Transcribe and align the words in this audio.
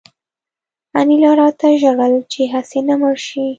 انیلا 1.01 1.31
راته 1.39 1.67
ژړل 1.81 2.13
چې 2.31 2.41
هسې 2.53 2.79
نه 2.87 2.95
مړ 3.01 3.15
شې 3.27 3.45